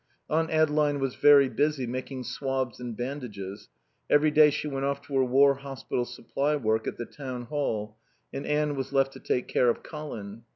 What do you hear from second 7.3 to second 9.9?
Hall, and Anne was left to take care of